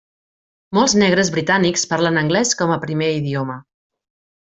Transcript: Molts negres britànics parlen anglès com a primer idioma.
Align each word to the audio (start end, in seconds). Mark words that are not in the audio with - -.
Molts 0.77 0.95
negres 1.01 1.29
britànics 1.35 1.85
parlen 1.93 2.19
anglès 2.25 2.57
com 2.63 2.77
a 2.77 2.79
primer 2.87 3.11
idioma. 3.23 3.63